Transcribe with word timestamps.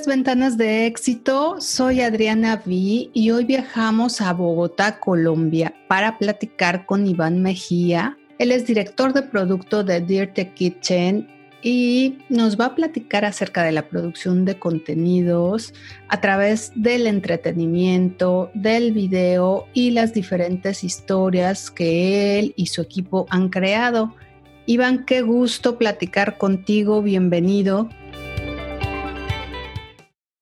Ventanas 0.00 0.56
de 0.56 0.86
Éxito. 0.86 1.60
Soy 1.60 2.00
Adriana 2.00 2.54
V 2.64 3.10
y 3.12 3.30
hoy 3.30 3.44
viajamos 3.44 4.22
a 4.22 4.32
Bogotá, 4.32 4.98
Colombia, 4.98 5.74
para 5.86 6.16
platicar 6.16 6.86
con 6.86 7.06
Iván 7.06 7.42
Mejía. 7.42 8.16
Él 8.38 8.52
es 8.52 8.66
director 8.66 9.12
de 9.12 9.20
producto 9.20 9.84
de 9.84 10.00
Dirty 10.00 10.46
Kitchen 10.46 11.28
y 11.62 12.18
nos 12.30 12.58
va 12.58 12.66
a 12.66 12.74
platicar 12.74 13.26
acerca 13.26 13.64
de 13.64 13.72
la 13.72 13.86
producción 13.86 14.46
de 14.46 14.58
contenidos 14.58 15.74
a 16.08 16.22
través 16.22 16.72
del 16.74 17.06
entretenimiento, 17.06 18.50
del 18.54 18.92
video 18.92 19.66
y 19.74 19.90
las 19.90 20.14
diferentes 20.14 20.84
historias 20.84 21.70
que 21.70 22.38
él 22.38 22.54
y 22.56 22.66
su 22.66 22.80
equipo 22.80 23.26
han 23.28 23.50
creado. 23.50 24.14
Iván, 24.64 25.04
qué 25.04 25.20
gusto 25.20 25.76
platicar 25.76 26.38
contigo. 26.38 27.02
Bienvenido. 27.02 27.90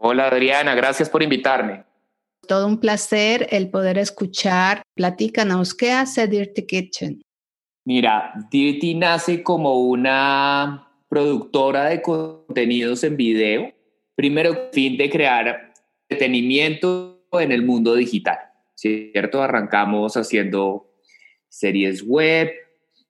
Hola 0.02 0.28
Adriana, 0.28 0.74
gracias 0.74 1.10
por 1.10 1.22
invitarme. 1.22 1.84
Todo 2.48 2.66
un 2.66 2.80
placer 2.80 3.46
el 3.50 3.68
poder 3.68 3.98
escuchar. 3.98 4.80
Platícanos, 4.94 5.74
¿qué 5.74 5.92
hace 5.92 6.26
Dirty 6.26 6.64
Kitchen? 6.64 7.20
Mira, 7.84 8.32
Dirty 8.50 8.94
nace 8.94 9.42
como 9.42 9.78
una 9.80 10.88
productora 11.06 11.90
de 11.90 12.00
contenidos 12.00 13.04
en 13.04 13.18
video. 13.18 13.74
Primero, 14.14 14.70
fin 14.72 14.96
de 14.96 15.10
crear 15.10 15.74
entretenimiento 16.08 17.26
en 17.32 17.52
el 17.52 17.62
mundo 17.62 17.94
digital, 17.94 18.38
¿cierto? 18.74 19.42
Arrancamos 19.42 20.16
haciendo 20.16 20.94
series 21.50 22.02
web, 22.02 22.50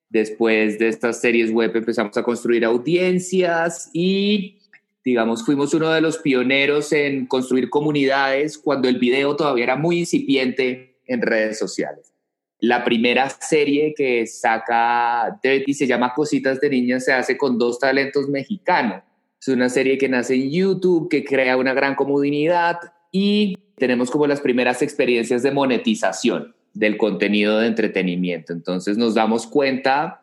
después 0.09 0.77
de 0.81 0.89
estas 0.89 1.21
series 1.21 1.53
web 1.53 1.71
empezamos 1.77 2.17
a 2.17 2.25
construir 2.25 2.65
audiencias 2.65 3.91
y 3.93 4.60
digamos, 5.05 5.45
fuimos 5.45 5.73
uno 5.75 5.91
de 5.91 6.01
los 6.01 6.19
pioneros 6.19 6.93
en 6.93 7.27
construir 7.27 7.71
comunidades 7.71 8.59
cuando 8.59 8.89
el 8.89 8.99
video 8.99 9.37
todavía 9.37 9.65
era 9.65 9.77
muy 9.77 10.01
incipiente 10.01 10.99
en 11.07 11.23
redes 11.23 11.59
sociales. 11.59 12.13
La 12.61 12.85
primera 12.85 13.31
serie 13.31 13.95
que 13.97 14.27
saca 14.27 15.41
Dirty 15.43 15.73
se 15.73 15.87
llama 15.87 16.13
Cositas 16.15 16.61
de 16.61 16.69
Niñas, 16.69 17.07
se 17.07 17.13
hace 17.13 17.39
con 17.39 17.59
dos 17.59 17.79
talentos 17.79 18.29
mexicanos. 18.29 19.03
Es 19.41 19.49
una 19.49 19.71
serie 19.71 19.97
que 19.97 20.11
nace 20.11 20.35
en 20.35 20.51
YouTube, 20.51 21.09
que 21.09 21.25
crea 21.25 21.57
una 21.57 21.73
gran 21.73 21.95
comunidad 21.95 22.77
y 23.11 23.57
tenemos 23.77 24.11
como 24.11 24.27
las 24.27 24.43
primeras 24.43 24.83
experiencias 24.83 25.43
de 25.43 25.51
monetización 25.51 26.55
del 26.75 26.99
contenido 26.99 27.59
de 27.59 27.69
entretenimiento. 27.69 28.53
Entonces 28.53 28.99
nos 28.99 29.15
damos 29.15 29.47
cuenta 29.47 30.21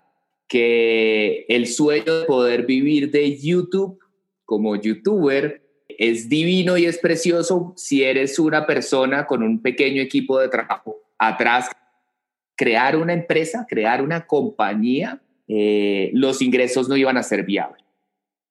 que 0.48 1.46
el 1.50 1.68
sueño 1.68 2.20
de 2.20 2.26
poder 2.26 2.68
vivir 2.68 3.10
de 3.10 3.38
YouTube 3.38 4.00
como 4.48 4.78
youtuber 4.78 5.62
es 5.90 6.30
divino 6.30 6.78
y 6.78 6.86
es 6.86 6.98
precioso 6.98 7.74
si 7.76 8.04
eres 8.04 8.40
una 8.40 8.66
persona 8.66 9.28
con 9.28 9.44
un 9.44 9.62
pequeño 9.62 10.02
equipo 10.02 10.40
de 10.40 10.48
trabajo 10.48 10.96
atrás. 11.20 11.70
Crear 12.56 12.96
una 12.96 13.14
empresa, 13.14 13.68
crear 13.70 14.02
una 14.02 14.26
compañía, 14.26 15.22
eh, 15.50 16.12
los 16.14 16.42
ingresos 16.42 16.88
no 16.88 16.96
iban 16.96 17.18
a 17.18 17.24
ser 17.24 17.44
viables. 17.44 17.84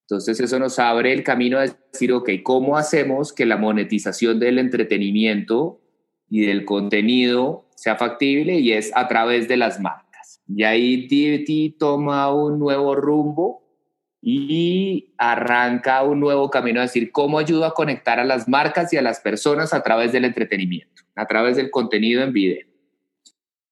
Entonces 0.03 0.39
eso 0.39 0.59
nos 0.59 0.79
abre 0.79 1.15
el 1.15 1.25
camino 1.25 1.59
a 1.59 1.63
decir, 1.63 2.13
ok, 2.13 2.31
¿cómo 2.43 2.77
hacemos 2.77 3.33
que 3.33 3.47
la 3.47 3.57
monetización 3.57 4.39
del 4.39 4.59
entretenimiento 4.59 5.81
y 6.29 6.43
del 6.43 6.67
contenido 6.67 7.71
sea 7.75 7.97
factible? 7.97 8.61
Y 8.61 8.73
es 8.73 8.93
a 8.95 9.09
través 9.09 9.49
de 9.49 9.57
las 9.57 9.81
marcas. 9.81 10.43
Y 10.47 10.63
ahí 10.63 11.09
DT 11.09 11.79
toma 11.79 12.33
un 12.33 12.59
nuevo 12.59 12.95
rumbo 12.95 13.66
y 14.29 15.13
arranca 15.19 16.03
un 16.03 16.19
nuevo 16.19 16.51
camino 16.51 16.81
a 16.81 16.83
decir 16.83 17.13
cómo 17.13 17.39
ayudo 17.39 17.65
a 17.65 17.75
conectar 17.75 18.19
a 18.19 18.25
las 18.25 18.49
marcas 18.49 18.93
y 18.93 18.97
a 18.97 19.03
las 19.03 19.21
personas 19.21 19.73
a 19.73 19.85
través 19.85 20.11
del 20.11 20.25
entretenimiento, 20.25 21.05
a 21.15 21.29
través 21.29 21.57
del 21.57 21.71
contenido 21.71 22.25
en 22.25 22.33
video. 22.33 22.67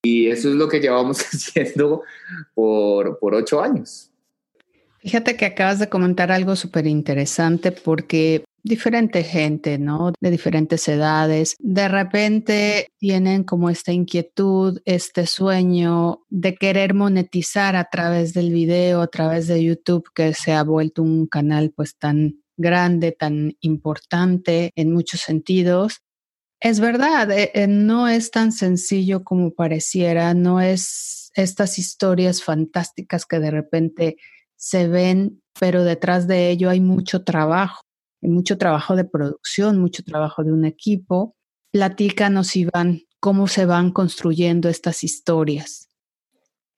Y 0.05 0.29
eso 0.29 0.51
es 0.51 0.55
lo 0.55 0.69
que 0.69 0.79
llevamos 0.79 1.19
haciendo 1.35 2.03
por, 2.55 3.19
por 3.19 3.35
ocho 3.35 3.61
años. 3.61 4.13
Fíjate 5.01 5.37
que 5.37 5.45
acabas 5.45 5.81
de 5.81 5.89
comentar 5.89 6.31
algo 6.31 6.55
súper 6.55 6.87
interesante 6.87 7.73
porque 7.73 8.45
diferente 8.65 9.23
gente, 9.23 9.79
¿no? 9.79 10.13
De 10.21 10.31
diferentes 10.31 10.89
edades. 10.89 11.55
De 11.61 11.87
repente 11.87 12.89
tienen 12.99 13.45
como 13.45 13.69
esta 13.69 13.93
inquietud, 13.93 14.81
este 14.87 15.27
sueño 15.27 16.23
de 16.31 16.55
querer 16.55 16.95
monetizar 16.95 17.77
a 17.77 17.85
través 17.85 18.33
del 18.33 18.51
video, 18.51 19.03
a 19.03 19.07
través 19.07 19.47
de 19.47 19.63
YouTube, 19.63 20.09
que 20.15 20.33
se 20.33 20.53
ha 20.53 20.65
vuelto 20.65 21.03
un 21.03 21.27
canal 21.27 21.73
pues 21.77 21.97
tan 21.99 22.41
grande, 22.57 23.13
tan 23.13 23.55
importante 23.61 24.73
en 24.75 24.93
muchos 24.93 25.21
sentidos. 25.21 26.01
Es 26.59 26.81
verdad, 26.81 27.31
eh, 27.31 27.51
eh, 27.53 27.67
no 27.67 28.09
es 28.09 28.31
tan 28.31 28.51
sencillo 28.51 29.25
como 29.25 29.53
pareciera, 29.53 30.33
no 30.33 30.63
es 30.63 31.31
estas 31.35 31.79
historias 31.79 32.43
fantásticas 32.43 33.27
que 33.27 33.41
de 33.41 33.51
repente 33.51 34.17
se 34.57 34.89
ven, 34.89 35.43
pero 35.61 35.85
detrás 35.85 36.27
de 36.27 36.49
ello 36.51 36.71
hay 36.71 36.81
mucho 36.81 37.25
trabajo 37.25 37.84
mucho 38.29 38.59
trabajo 38.59 38.97
de 38.97 39.05
producción, 39.05 39.79
mucho 39.79 40.03
trabajo 40.03 40.45
de 40.45 40.53
un 40.53 40.65
equipo. 40.65 41.35
Platícanos, 41.71 42.57
Iván, 42.57 43.03
cómo 43.21 43.47
se 43.47 43.67
van 43.67 43.91
construyendo 43.91 44.69
estas 44.69 45.05
historias. 45.05 45.89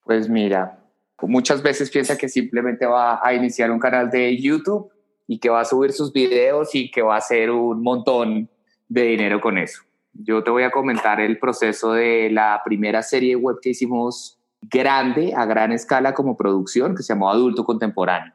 Pues 0.05 0.29
mira, 0.29 0.79
muchas 1.23 1.62
veces 1.62 1.91
piensa 1.91 2.17
que 2.17 2.29
simplemente 2.29 2.87
va 2.87 3.21
a 3.23 3.34
iniciar 3.34 3.71
un 3.71 3.79
canal 3.79 4.11
de 4.11 4.41
YouTube 4.41 4.91
y 5.27 5.39
que 5.39 5.49
va 5.49 5.61
a 5.61 5.65
subir 5.65 5.93
sus 5.93 6.12
videos 6.12 6.75
y 6.75 6.91
que 6.91 7.03
va 7.03 7.17
a 7.17 7.19
hacer 7.19 7.51
un 7.51 7.83
montón 7.83 8.49
de 8.89 9.03
dinero 9.03 9.41
con 9.41 9.59
eso. 9.59 9.83
Yo 10.13 10.43
te 10.43 10.51
voy 10.51 10.63
a 10.63 10.71
comentar 10.71 11.21
el 11.21 11.39
proceso 11.39 11.93
de 11.93 12.31
la 12.31 12.63
primera 12.65 13.03
serie 13.03 13.37
web 13.37 13.59
que 13.61 13.71
hicimos 13.71 14.39
grande, 14.63 15.34
a 15.34 15.45
gran 15.45 15.73
escala 15.73 16.15
como 16.15 16.37
producción, 16.37 16.95
que 16.95 17.03
se 17.03 17.13
llamó 17.13 17.31
Adulto 17.31 17.65
Contemporáneo. 17.65 18.33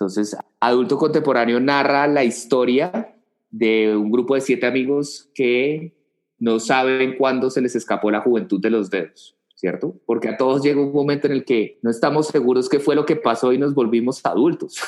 Entonces, 0.00 0.34
Adulto 0.60 0.96
Contemporáneo 0.96 1.60
narra 1.60 2.06
la 2.06 2.24
historia 2.24 3.14
de 3.50 3.94
un 3.94 4.10
grupo 4.10 4.34
de 4.34 4.40
siete 4.40 4.66
amigos 4.66 5.28
que 5.34 5.94
no 6.38 6.58
saben 6.58 7.18
cuándo 7.18 7.50
se 7.50 7.60
les 7.60 7.76
escapó 7.76 8.10
la 8.10 8.22
juventud 8.22 8.62
de 8.62 8.70
los 8.70 8.88
dedos, 8.88 9.36
¿cierto? 9.54 10.00
Porque 10.06 10.30
a 10.30 10.38
todos 10.38 10.62
llega 10.62 10.80
un 10.80 10.94
momento 10.94 11.26
en 11.26 11.34
el 11.34 11.44
que 11.44 11.78
no 11.82 11.90
estamos 11.90 12.28
seguros 12.28 12.70
qué 12.70 12.80
fue 12.80 12.94
lo 12.94 13.04
que 13.04 13.16
pasó 13.16 13.52
y 13.52 13.58
nos 13.58 13.74
volvimos 13.74 14.24
adultos, 14.24 14.80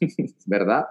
¿verdad? 0.46 0.86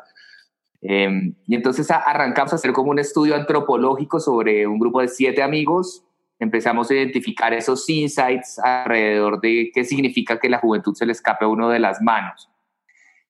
Em, 0.82 1.36
y 1.48 1.56
entonces 1.56 1.90
arrancamos 1.90 2.52
a 2.52 2.58
hacer 2.58 2.74
como 2.74 2.92
un 2.92 3.00
estudio 3.00 3.34
antropológico 3.34 4.20
sobre 4.20 4.68
un 4.68 4.78
grupo 4.78 5.00
de 5.00 5.08
siete 5.08 5.42
amigos. 5.42 6.04
Empezamos 6.38 6.92
a 6.92 6.96
identificar 6.96 7.54
esos 7.54 7.90
insights 7.90 8.60
alrededor 8.60 9.40
de 9.40 9.72
qué 9.74 9.86
significa 9.86 10.38
que 10.38 10.50
la 10.50 10.60
juventud 10.60 10.96
se 10.96 11.06
le 11.06 11.14
escape 11.14 11.46
a 11.46 11.48
uno 11.48 11.70
de 11.70 11.80
las 11.80 12.02
manos. 12.02 12.50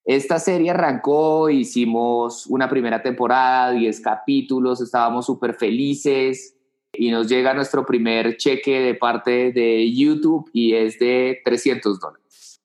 Esta 0.10 0.40
serie 0.40 0.72
arrancó, 0.72 1.52
hicimos 1.52 2.48
una 2.48 2.68
primera 2.68 3.04
temporada, 3.04 3.70
10 3.74 4.00
capítulos, 4.00 4.82
estábamos 4.82 5.28
súper 5.28 5.54
felices 5.54 6.58
y 6.92 7.12
nos 7.12 7.28
llega 7.28 7.54
nuestro 7.54 7.86
primer 7.86 8.36
cheque 8.36 8.80
de 8.80 8.96
parte 8.96 9.52
de 9.52 9.94
YouTube 9.94 10.50
y 10.52 10.74
es 10.74 10.98
de 10.98 11.40
300 11.46 12.00
dólares. 12.00 12.60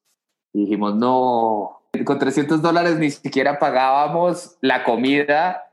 Dijimos, 0.55 0.97
no, 0.97 1.83
con 2.07 2.19
300 2.19 2.63
dólares 2.63 2.99
ni 2.99 3.11
siquiera 3.11 3.59
pagábamos 3.59 4.57
la 4.63 4.83
comida. 4.83 5.71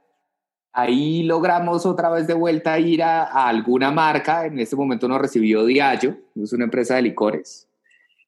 Ahí 0.74 1.24
logramos 1.24 1.86
otra 1.86 2.09
vez 2.09 2.28
de 2.28 2.34
vuelta 2.34 2.78
ir 2.80 3.02
a, 3.02 3.48
alguna 3.48 3.92
marca. 3.92 4.46
En 4.46 4.59
ese 4.59 4.76
momento 4.76 5.08
nos 5.08 5.22
recibió 5.22 5.64
Diallo, 5.66 6.18
es 6.36 6.52
una 6.52 6.66
empresa 6.66 6.96
de 6.96 7.03
licores. 7.03 7.70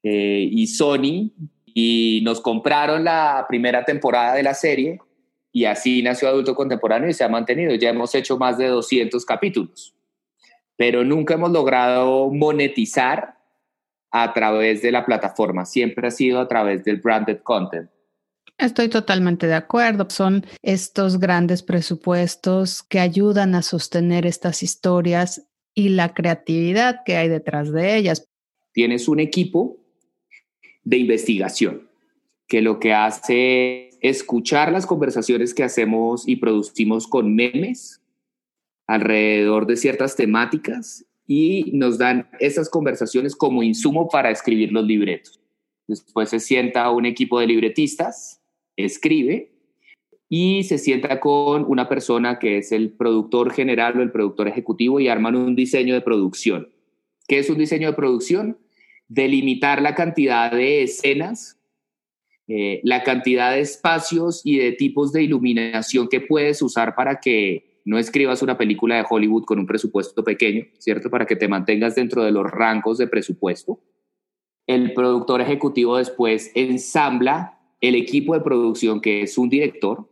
Eh, 0.01 0.47
y 0.49 0.65
Sony 0.67 1.33
y 1.73 2.21
nos 2.23 2.41
compraron 2.41 3.03
la 3.03 3.45
primera 3.47 3.83
temporada 3.85 4.35
de 4.35 4.43
la 4.43 4.53
serie 4.53 4.99
y 5.51 5.65
así 5.65 6.01
nació 6.01 6.27
Adulto 6.27 6.55
Contemporáneo 6.55 7.09
y 7.09 7.13
se 7.13 7.23
ha 7.23 7.29
mantenido. 7.29 7.75
Ya 7.75 7.89
hemos 7.89 8.15
hecho 8.15 8.37
más 8.37 8.57
de 8.57 8.67
200 8.67 9.23
capítulos, 9.23 9.93
pero 10.75 11.03
nunca 11.03 11.35
hemos 11.35 11.51
logrado 11.51 12.29
monetizar 12.31 13.37
a 14.11 14.33
través 14.33 14.81
de 14.81 14.91
la 14.91 15.05
plataforma, 15.05 15.65
siempre 15.65 16.07
ha 16.07 16.11
sido 16.11 16.39
a 16.39 16.47
través 16.47 16.83
del 16.83 16.97
branded 16.97 17.39
content. 17.41 17.89
Estoy 18.59 18.87
totalmente 18.87 19.47
de 19.47 19.55
acuerdo. 19.55 20.07
Son 20.09 20.45
estos 20.61 21.19
grandes 21.19 21.63
presupuestos 21.63 22.83
que 22.83 22.99
ayudan 22.99 23.55
a 23.55 23.63
sostener 23.63 24.27
estas 24.27 24.61
historias 24.61 25.47
y 25.73 25.89
la 25.89 26.13
creatividad 26.13 27.01
que 27.03 27.17
hay 27.17 27.29
detrás 27.29 27.71
de 27.71 27.97
ellas. 27.97 28.29
Tienes 28.71 29.07
un 29.07 29.19
equipo 29.19 29.82
de 30.83 30.97
investigación, 30.97 31.89
que 32.47 32.61
lo 32.61 32.79
que 32.79 32.93
hace 32.93 33.89
es 34.01 34.17
escuchar 34.17 34.71
las 34.71 34.85
conversaciones 34.85 35.53
que 35.53 35.63
hacemos 35.63 36.27
y 36.27 36.35
producimos 36.35 37.07
con 37.07 37.35
memes 37.35 38.01
alrededor 38.85 39.65
de 39.65 39.77
ciertas 39.77 40.15
temáticas 40.15 41.05
y 41.25 41.71
nos 41.73 41.97
dan 41.97 42.29
esas 42.39 42.69
conversaciones 42.69 43.35
como 43.35 43.63
insumo 43.63 44.09
para 44.09 44.29
escribir 44.29 44.73
los 44.73 44.85
libretos. 44.85 45.39
Después 45.87 46.29
se 46.29 46.39
sienta 46.39 46.89
un 46.91 47.05
equipo 47.05 47.39
de 47.39 47.47
libretistas, 47.47 48.41
escribe 48.75 49.53
y 50.29 50.63
se 50.63 50.77
sienta 50.77 51.19
con 51.19 51.63
una 51.65 51.87
persona 51.87 52.39
que 52.39 52.57
es 52.57 52.71
el 52.71 52.91
productor 52.91 53.53
general 53.53 53.97
o 53.97 54.01
el 54.01 54.11
productor 54.11 54.47
ejecutivo 54.47 54.99
y 54.99 55.07
arman 55.07 55.35
un 55.35 55.55
diseño 55.55 55.93
de 55.93 56.01
producción. 56.01 56.69
¿Qué 57.27 57.39
es 57.39 57.49
un 57.49 57.57
diseño 57.57 57.87
de 57.87 57.95
producción? 57.95 58.57
Delimitar 59.07 59.81
la 59.81 59.95
cantidad 59.95 60.51
de 60.51 60.83
escenas, 60.83 61.59
eh, 62.47 62.81
la 62.83 63.03
cantidad 63.03 63.51
de 63.51 63.61
espacios 63.61 64.41
y 64.43 64.57
de 64.57 64.73
tipos 64.73 65.11
de 65.11 65.23
iluminación 65.23 66.07
que 66.09 66.21
puedes 66.21 66.61
usar 66.61 66.95
para 66.95 67.19
que 67.19 67.79
no 67.85 67.97
escribas 67.97 68.41
una 68.41 68.57
película 68.57 68.95
de 68.95 69.05
Hollywood 69.09 69.45
con 69.45 69.59
un 69.59 69.65
presupuesto 69.65 70.23
pequeño, 70.23 70.65
¿cierto? 70.77 71.09
Para 71.09 71.25
que 71.25 71.35
te 71.35 71.47
mantengas 71.47 71.95
dentro 71.95 72.23
de 72.23 72.31
los 72.31 72.49
rangos 72.49 72.97
de 72.97 73.07
presupuesto. 73.07 73.79
El 74.67 74.93
productor 74.93 75.41
ejecutivo 75.41 75.97
después 75.97 76.51
ensambla 76.55 77.59
el 77.81 77.95
equipo 77.95 78.33
de 78.33 78.41
producción, 78.41 79.01
que 79.01 79.21
es 79.21 79.37
un 79.37 79.49
director, 79.49 80.09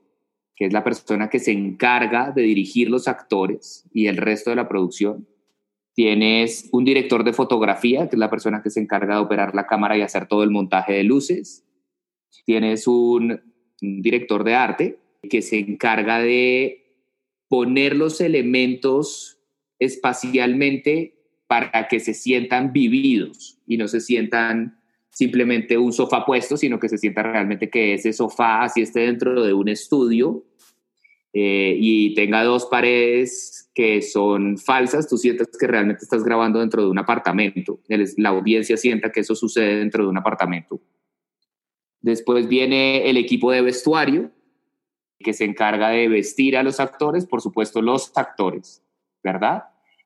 que 0.56 0.66
es 0.66 0.74
la 0.74 0.84
persona 0.84 1.30
que 1.30 1.40
se 1.40 1.52
encarga 1.52 2.32
de 2.32 2.42
dirigir 2.42 2.90
los 2.90 3.08
actores 3.08 3.86
y 3.94 4.08
el 4.08 4.18
resto 4.18 4.50
de 4.50 4.58
la 4.58 4.68
producción. 4.68 5.28
Tienes 5.94 6.70
un 6.72 6.86
director 6.86 7.24
de 7.24 7.34
fotografía, 7.34 8.08
que 8.08 8.16
es 8.16 8.20
la 8.20 8.30
persona 8.30 8.62
que 8.64 8.70
se 8.70 8.80
encarga 8.80 9.16
de 9.16 9.22
operar 9.22 9.54
la 9.54 9.68
cámara 9.68 9.98
y 9.98 10.02
hacer 10.02 10.28
todo 10.28 10.44
el 10.44 10.50
montaje 10.50 10.94
de 10.94 11.04
luces. 11.04 11.66
Tienes 12.46 12.88
un, 12.88 13.42
director 13.82 14.44
de 14.44 14.54
arte 14.54 15.00
que 15.28 15.42
se 15.42 15.58
encarga 15.58 16.20
de 16.20 17.08
poner 17.48 17.96
los 17.96 18.22
elementos 18.22 19.40
espacialmente 19.80 21.16
para 21.48 21.88
que 21.88 22.00
se 22.00 22.14
sientan 22.14 22.72
vividos 22.72 23.58
y 23.66 23.78
no 23.78 23.88
se 23.88 24.00
sientan 24.00 24.80
simplemente 25.10 25.78
un 25.78 25.92
sofá 25.92 26.26
puesto, 26.26 26.58
sino 26.58 26.80
que 26.80 26.90
se 26.90 27.00
sienta 27.00 27.24
realmente 27.24 27.70
que 27.70 27.96
ese 27.96 28.14
sofá 28.14 28.64
así 28.64 28.82
esté 28.82 29.02
dentro 29.02 29.44
de 29.44 29.54
un 29.54 29.68
estudio 29.68 30.46
eh, 31.34 31.76
y 31.80 32.14
tenga 32.14 32.44
dos 32.44 32.66
paredes 32.66 33.70
que 33.74 34.02
son 34.02 34.58
falsas, 34.58 35.08
tú 35.08 35.18
sientas 35.18 35.48
que 35.58 35.68
realmente 35.68 36.04
estás 36.04 36.24
grabando 36.24 36.60
dentro 36.60 36.84
de 36.84 36.90
un 36.90 37.00
apartamento, 37.00 37.80
la 38.18 38.30
audiencia 38.30 38.76
sienta 38.76 39.12
que 39.12 39.22
eso 39.22 39.36
sucede 39.36 39.78
dentro 39.78 40.04
de 40.04 40.10
un 40.10 40.18
apartamento. 40.18 40.82
Después 42.02 42.48
viene 42.48 43.10
el 43.10 43.18
equipo 43.18 43.52
de 43.52 43.62
vestuario, 43.62 44.32
que 45.20 45.34
se 45.34 45.46
encarga 45.46 45.90
de 45.90 46.08
vestir 46.08 46.58
a 46.58 46.64
los 46.64 46.80
actores, 46.80 47.26
por 47.26 47.42
supuesto 47.42 47.82
los 47.82 48.12
actores, 48.16 48.84
¿verdad? 49.24 49.66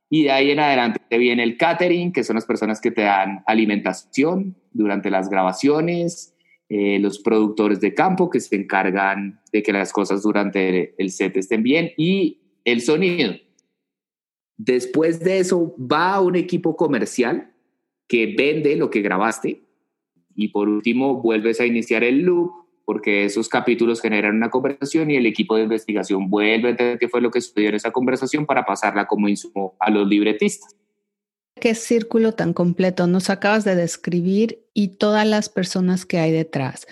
Y 0.09 0.23
de 0.23 0.31
ahí 0.31 0.51
en 0.51 0.59
adelante 0.59 1.17
viene 1.17 1.43
el 1.43 1.57
catering, 1.57 2.11
que 2.11 2.23
son 2.23 2.35
las 2.35 2.45
personas 2.45 2.79
que 2.79 2.91
te 2.91 3.01
dan 3.01 3.43
alimentación 3.47 4.55
durante 4.71 5.09
las 5.09 5.29
grabaciones, 5.29 6.34
eh, 6.69 6.99
los 6.99 7.19
productores 7.19 7.79
de 7.79 7.93
campo 7.93 8.29
que 8.29 8.39
se 8.39 8.55
encargan 8.55 9.41
de 9.51 9.61
que 9.61 9.71
las 9.71 9.93
cosas 9.93 10.23
durante 10.23 10.95
el 11.01 11.11
set 11.11 11.37
estén 11.37 11.63
bien 11.63 11.91
y 11.97 12.39
el 12.63 12.81
sonido. 12.81 13.35
Después 14.57 15.19
de 15.19 15.39
eso 15.39 15.75
va 15.77 16.19
un 16.21 16.35
equipo 16.35 16.75
comercial 16.75 17.53
que 18.07 18.33
vende 18.37 18.75
lo 18.75 18.89
que 18.89 19.01
grabaste 19.01 19.63
y 20.35 20.47
por 20.49 20.69
último 20.69 21.21
vuelves 21.21 21.59
a 21.59 21.65
iniciar 21.65 22.03
el 22.03 22.21
loop 22.21 22.51
porque 22.85 23.25
esos 23.25 23.49
capítulos 23.49 23.99
generan 23.99 24.35
una 24.35 24.51
conversación 24.51 25.09
y 25.09 25.15
el 25.15 25.25
equipo 25.25 25.55
de 25.55 25.63
investigación 25.63 26.29
vuelve 26.29 26.67
a 26.67 26.71
entender 26.71 26.99
qué 26.99 27.09
fue 27.09 27.19
lo 27.19 27.31
que 27.31 27.41
sucedió 27.41 27.69
en 27.69 27.75
esa 27.75 27.91
conversación 27.91 28.45
para 28.45 28.63
pasarla 28.63 29.07
como 29.07 29.27
insumo 29.27 29.75
a 29.79 29.89
los 29.89 30.07
libretistas. 30.07 30.75
Qué 31.59 31.73
círculo 31.73 32.33
tan 32.33 32.53
completo 32.53 33.07
nos 33.07 33.29
acabas 33.29 33.63
de 33.63 33.75
describir 33.75 34.65
y 34.73 34.97
todas 34.97 35.25
las 35.25 35.49
personas 35.49 36.05
que 36.05 36.19
hay 36.19 36.31
detrás. 36.31 36.85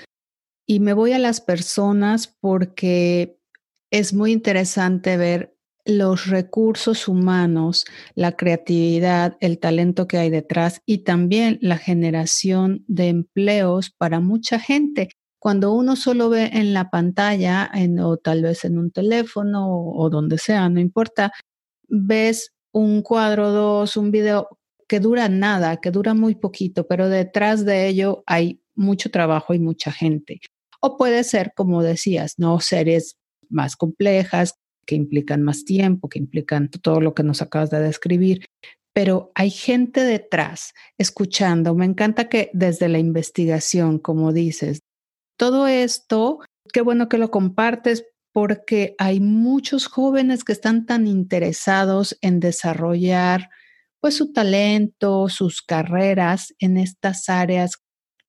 Y 0.65 0.79
me 0.79 0.93
voy 0.93 1.11
a 1.11 1.19
las 1.19 1.41
personas 1.41 2.27
porque 2.39 3.37
es 3.91 4.13
muy 4.13 4.31
interesante 4.31 5.17
ver 5.17 5.53
los 5.85 6.27
recursos 6.27 7.09
humanos, 7.09 7.85
la 8.15 8.37
creatividad, 8.37 9.35
el 9.41 9.59
talento 9.59 10.07
que 10.07 10.17
hay 10.17 10.29
detrás 10.29 10.81
y 10.85 10.99
también 10.99 11.59
la 11.61 11.77
generación 11.77 12.85
de 12.87 13.09
empleos 13.09 13.91
para 13.91 14.21
mucha 14.21 14.59
gente. 14.59 15.09
Cuando 15.39 15.73
uno 15.73 15.97
solo 15.97 16.29
ve 16.29 16.51
en 16.53 16.73
la 16.73 16.89
pantalla 16.89 17.69
o 17.99 18.15
tal 18.15 18.43
vez 18.43 18.63
en 18.63 18.77
un 18.77 18.91
teléfono 18.91 19.67
o, 19.67 20.01
o 20.01 20.09
donde 20.09 20.37
sea, 20.37 20.69
no 20.69 20.79
importa, 20.79 21.33
ves 21.89 22.53
un 22.73 23.01
cuadro, 23.01 23.51
dos, 23.51 23.95
un 23.95 24.11
video 24.11 24.49
que 24.87 24.99
dura 24.99 25.29
nada, 25.29 25.77
que 25.77 25.91
dura 25.91 26.13
muy 26.13 26.35
poquito, 26.35 26.87
pero 26.87 27.07
detrás 27.07 27.63
de 27.63 27.87
ello 27.87 28.23
hay 28.25 28.61
mucho 28.75 29.09
trabajo 29.11 29.53
y 29.53 29.59
mucha 29.59 29.91
gente. 29.91 30.41
O 30.81 30.97
puede 30.97 31.23
ser, 31.23 31.53
como 31.55 31.81
decías, 31.81 32.33
no 32.37 32.59
series 32.59 33.15
más 33.49 33.75
complejas, 33.75 34.55
que 34.85 34.95
implican 34.95 35.41
más 35.41 35.63
tiempo, 35.63 36.09
que 36.09 36.19
implican 36.19 36.69
todo 36.69 36.99
lo 36.99 37.13
que 37.13 37.23
nos 37.23 37.41
acabas 37.41 37.69
de 37.69 37.79
describir, 37.79 38.45
pero 38.93 39.31
hay 39.33 39.49
gente 39.49 40.03
detrás 40.03 40.73
escuchando. 40.97 41.73
Me 41.73 41.85
encanta 41.85 42.29
que 42.29 42.49
desde 42.53 42.89
la 42.89 42.99
investigación, 42.99 43.97
como 43.97 44.33
dices, 44.33 44.79
todo 45.37 45.67
esto, 45.67 46.39
qué 46.71 46.81
bueno 46.81 47.09
que 47.09 47.17
lo 47.17 47.31
compartes 47.31 48.05
porque 48.33 48.95
hay 48.97 49.19
muchos 49.19 49.85
jóvenes 49.85 50.43
que 50.43 50.51
están 50.51 50.85
tan 50.85 51.07
interesados 51.07 52.17
en 52.21 52.39
desarrollar 52.39 53.49
pues 54.01 54.15
su 54.15 54.33
talento, 54.33 55.29
sus 55.29 55.61
carreras 55.61 56.53
en 56.59 56.75
estas 56.77 57.29
áreas 57.29 57.77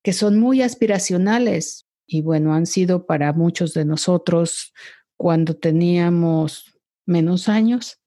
que 0.05 0.13
son 0.13 0.39
muy 0.39 0.63
aspiracionales 0.63 1.87
y 2.07 2.23
bueno, 2.23 2.55
han 2.55 2.67
sido 2.67 3.07
para 3.07 3.33
muchos 3.33 3.73
de 3.75 3.85
nosotros 3.85 4.73
cuando 5.17 5.57
teníamos 5.57 6.79
menos 7.07 7.49
años. 7.49 7.99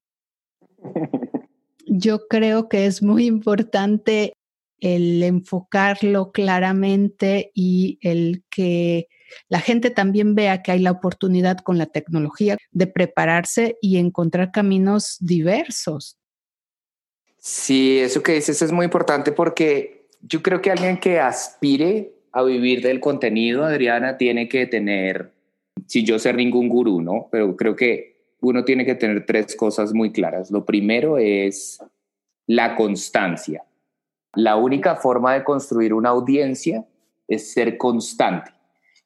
Yo 1.86 2.28
creo 2.28 2.68
que 2.68 2.86
es 2.86 3.02
muy 3.02 3.26
importante 3.26 4.34
el 4.80 5.22
enfocarlo 5.22 6.30
claramente 6.30 7.50
y 7.54 7.98
el 8.02 8.44
que 8.48 9.08
la 9.48 9.60
gente 9.60 9.90
también 9.90 10.34
vea 10.34 10.62
que 10.62 10.72
hay 10.72 10.78
la 10.80 10.90
oportunidad 10.90 11.58
con 11.58 11.78
la 11.78 11.86
tecnología 11.86 12.56
de 12.70 12.86
prepararse 12.86 13.76
y 13.80 13.98
encontrar 13.98 14.50
caminos 14.52 15.16
diversos. 15.20 16.18
Sí, 17.38 17.98
eso 18.00 18.22
que 18.22 18.32
dices 18.32 18.60
es 18.62 18.72
muy 18.72 18.84
importante 18.84 19.32
porque 19.32 20.08
yo 20.22 20.42
creo 20.42 20.60
que 20.60 20.70
alguien 20.70 20.98
que 20.98 21.20
aspire 21.20 22.12
a 22.32 22.42
vivir 22.42 22.82
del 22.82 23.00
contenido, 23.00 23.64
Adriana, 23.64 24.16
tiene 24.16 24.48
que 24.48 24.66
tener, 24.66 25.32
si 25.86 26.04
yo 26.04 26.18
ser 26.18 26.36
ningún 26.36 26.68
gurú, 26.68 27.00
¿no? 27.00 27.28
Pero 27.30 27.56
creo 27.56 27.76
que 27.76 28.18
uno 28.40 28.64
tiene 28.64 28.84
que 28.84 28.94
tener 28.94 29.26
tres 29.26 29.56
cosas 29.56 29.92
muy 29.92 30.12
claras. 30.12 30.50
Lo 30.50 30.64
primero 30.64 31.18
es 31.18 31.82
la 32.46 32.76
constancia. 32.76 33.64
La 34.34 34.56
única 34.56 34.96
forma 34.96 35.34
de 35.34 35.44
construir 35.44 35.94
una 35.94 36.10
audiencia 36.10 36.84
es 37.26 37.52
ser 37.52 37.76
constante, 37.76 38.52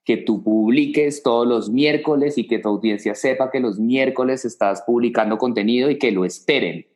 que 0.04 0.16
tú 0.16 0.42
publiques 0.42 1.22
todos 1.22 1.46
los 1.46 1.70
miércoles 1.70 2.38
y 2.38 2.46
que 2.46 2.58
tu 2.58 2.68
audiencia 2.68 3.14
sepa 3.14 3.50
que 3.50 3.60
los 3.60 3.78
miércoles 3.78 4.44
estás 4.44 4.82
publicando 4.82 5.38
contenido 5.38 5.90
y 5.90 5.98
que 5.98 6.10
lo 6.10 6.24
esperen. 6.24 6.86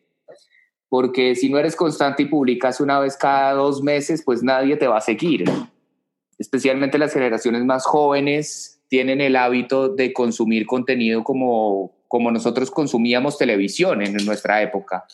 Porque 0.88 1.34
si 1.34 1.48
no 1.48 1.58
eres 1.58 1.76
constante 1.76 2.24
y 2.24 2.26
publicas 2.26 2.80
una 2.80 2.98
vez 2.98 3.16
cada 3.16 3.52
dos 3.52 3.82
meses, 3.82 4.22
pues 4.24 4.42
nadie 4.42 4.76
te 4.76 4.86
va 4.86 4.98
a 4.98 5.00
seguir. 5.00 5.44
Especialmente 6.38 6.98
las 6.98 7.12
generaciones 7.12 7.64
más 7.64 7.86
jóvenes 7.86 8.80
tienen 8.88 9.20
el 9.20 9.36
hábito 9.36 9.88
de 9.88 10.12
consumir 10.12 10.66
contenido 10.66 11.24
como, 11.24 11.92
como 12.08 12.30
nosotros 12.30 12.70
consumíamos 12.70 13.38
televisión 13.38 14.02
en 14.02 14.14
nuestra 14.24 14.62
época 14.62 15.04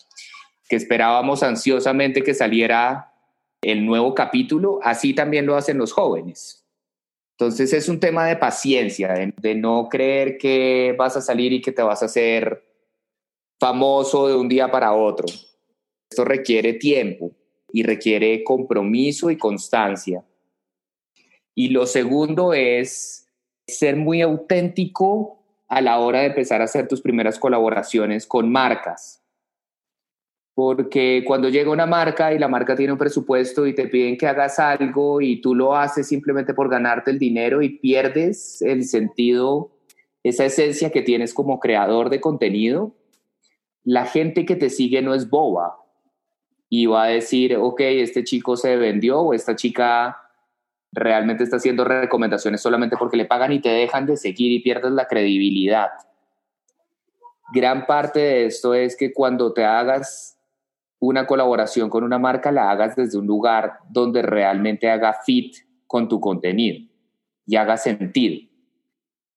que 0.72 0.76
esperábamos 0.76 1.42
ansiosamente 1.42 2.22
que 2.22 2.32
saliera 2.32 3.12
el 3.61 3.84
nuevo 3.84 4.14
capítulo, 4.14 4.80
así 4.82 5.12
también 5.12 5.44
lo 5.44 5.54
hacen 5.54 5.76
los 5.76 5.92
jóvenes. 5.92 6.62
Entonces 7.38 7.72
es 7.72 7.88
un 7.88 7.98
tema 7.98 8.26
de 8.26 8.36
paciencia, 8.36 9.08
de, 9.08 9.54
no 9.54 9.88
creer 9.88 10.38
que 10.38 10.94
vas 10.98 11.16
a 11.16 11.20
salir 11.20 11.52
y 11.52 11.60
que 11.60 11.72
te 11.72 11.82
vas 11.82 12.02
a 12.02 12.06
hacer 12.06 12.64
famoso 13.58 14.28
de 14.28 14.36
un 14.36 14.48
día 14.48 14.70
para 14.70 14.92
otro. 14.92 15.26
Esto 16.10 16.24
requiere 16.24 16.74
tiempo 16.74 17.32
y 17.72 17.82
requiere 17.82 18.44
compromiso 18.44 19.30
y 19.30 19.38
constancia. 19.38 20.24
Y 21.54 21.68
lo 21.68 21.86
segundo 21.86 22.52
es 22.52 23.26
ser 23.66 23.96
muy 23.96 24.20
auténtico 24.20 25.42
a 25.68 25.80
la 25.80 25.98
hora 25.98 26.20
de 26.20 26.26
empezar 26.26 26.60
a 26.60 26.64
hacer 26.64 26.86
tus 26.86 27.00
primeras 27.00 27.38
colaboraciones 27.38 28.26
con 28.26 28.52
marcas 28.52 29.22
porque 30.54 31.25
cuando 31.26 31.49
llega 31.49 31.71
una 31.71 31.87
marca 31.87 32.32
y 32.32 32.38
la 32.38 32.49
marca 32.49 32.76
tiene 32.76 32.92
un 32.92 32.99
presupuesto 32.99 33.66
y 33.66 33.75
te 33.75 33.88
piden 33.88 34.18
que 34.18 34.26
hagas 34.26 34.59
algo 34.59 35.21
y 35.21 35.40
tú 35.40 35.54
lo 35.54 35.75
haces 35.75 36.06
simplemente 36.06 36.52
por 36.52 36.68
ganarte 36.68 37.11
el 37.11 37.18
dinero 37.18 37.62
y 37.62 37.78
pierdes 37.78 38.61
el 38.61 38.85
sentido, 38.85 39.71
esa 40.23 40.44
esencia 40.44 40.90
que 40.90 41.02
tienes 41.02 41.32
como 41.32 41.59
creador 41.59 42.11
de 42.11 42.21
contenido, 42.21 42.94
la 43.82 44.04
gente 44.04 44.44
que 44.44 44.56
te 44.56 44.68
sigue 44.68 45.00
no 45.00 45.14
es 45.14 45.30
boba 45.30 45.78
y 46.68 46.87
va 46.87 47.04
a 47.04 47.09
decir, 47.09 47.56
ok, 47.56 47.80
este 47.80 48.23
chico 48.23 48.56
se 48.56 48.76
vendió 48.76 49.21
o 49.21 49.35
esta 49.35 49.56
chica 49.56 50.18
realmente 50.92 51.44
está 51.44 51.56
haciendo 51.56 51.85
recomendaciones 51.85 52.61
solamente 52.61 52.97
porque 52.99 53.16
le 53.16 53.25
pagan 53.25 53.52
y 53.52 53.61
te 53.61 53.71
dejan 53.71 54.04
de 54.04 54.18
seguir 54.18 54.52
y 54.52 54.61
pierdes 54.61 54.92
la 54.92 55.06
credibilidad. 55.06 55.88
Gran 57.54 57.87
parte 57.87 58.21
de 58.21 58.47
esto 58.47 58.75
es 58.75 58.97
que 58.97 59.12
cuando 59.12 59.52
te 59.52 59.64
hagas 59.64 60.38
una 61.06 61.26
colaboración 61.26 61.90
con 61.90 62.04
una 62.04 62.18
marca, 62.18 62.52
la 62.52 62.71
hagas 62.71 62.97
desde 62.97 63.18
un 63.18 63.26
lugar 63.26 63.78
donde 63.90 64.23
realmente 64.23 64.90
haga 64.90 65.14
fit 65.25 65.56
con 65.87 66.09
tu 66.09 66.21
contenido 66.21 66.87
y 67.47 67.56
haga 67.56 67.76
sentido. 67.76 68.49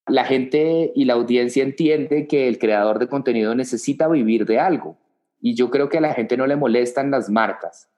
La 0.07 0.25
gente 0.25 0.91
y 0.95 1.05
la 1.05 1.13
audiencia 1.13 1.63
entiende 1.63 2.27
que 2.27 2.47
el 2.47 2.59
creador 2.59 2.99
de 2.99 3.07
contenido 3.07 3.55
necesita 3.55 4.07
vivir 4.07 4.45
de 4.45 4.59
algo. 4.59 4.97
Y 5.41 5.55
yo 5.55 5.71
creo 5.71 5.89
que 5.89 5.97
a 5.97 6.01
la 6.01 6.13
gente 6.13 6.37
no 6.37 6.47
le 6.47 6.55
molestan 6.55 7.11
las 7.11 7.29
marcas 7.29 7.89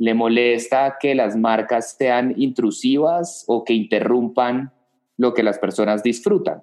le 0.00 0.14
molesta 0.14 0.96
que 0.98 1.14
las 1.14 1.36
marcas 1.36 1.92
sean 1.92 2.32
intrusivas 2.38 3.44
o 3.46 3.64
que 3.64 3.74
interrumpan 3.74 4.72
lo 5.18 5.34
que 5.34 5.42
las 5.42 5.58
personas 5.58 6.02
disfrutan. 6.02 6.62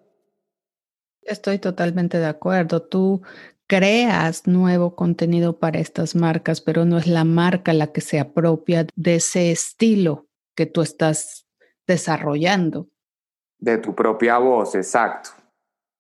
Estoy 1.22 1.60
totalmente 1.60 2.18
de 2.18 2.26
acuerdo. 2.26 2.82
Tú 2.82 3.22
creas 3.68 4.48
nuevo 4.48 4.96
contenido 4.96 5.60
para 5.60 5.80
estas 5.80 6.16
marcas, 6.16 6.62
pero 6.62 6.86
no 6.86 6.98
es 6.98 7.08
la 7.08 7.26
marca 7.26 7.74
la 7.74 7.92
que 7.92 8.02
se 8.02 8.20
apropia 8.20 8.88
de 8.96 9.16
ese 9.16 9.52
estilo 9.52 10.28
que 10.56 10.66
tú 10.66 10.82
estás 10.82 11.46
desarrollando. 11.86 12.90
De 13.60 13.78
tu 13.78 13.94
propia 13.94 14.38
voz, 14.38 14.76
exacto. 14.76 15.32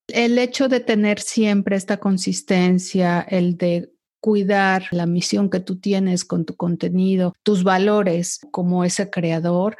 El 0.07 0.39
hecho 0.39 0.69
de 0.69 0.79
tener 0.79 1.19
siempre 1.19 1.75
esta 1.75 1.97
consistencia, 1.97 3.21
el 3.21 3.57
de 3.57 3.91
cuidar 4.21 4.83
la 4.91 5.05
misión 5.05 5.49
que 5.49 5.59
tú 5.59 5.79
tienes 5.79 6.23
con 6.23 6.45
tu 6.45 6.55
contenido, 6.55 7.33
tus 7.43 7.63
valores 7.63 8.39
como 8.51 8.83
ese 8.83 9.09
creador. 9.09 9.77